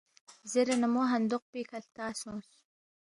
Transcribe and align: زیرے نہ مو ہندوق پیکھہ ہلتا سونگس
زیرے 0.51 0.75
نہ 0.81 0.87
مو 0.93 1.01
ہندوق 1.13 1.43
پیکھہ 1.51 1.77
ہلتا 1.79 2.05
سونگس 2.19 2.49